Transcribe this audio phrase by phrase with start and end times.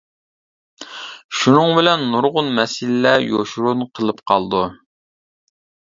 [1.41, 4.67] شۇنىڭ بىلەن نۇرغۇن مەسىلىلەر يوشۇرۇن قېلىپ قالىدۇ.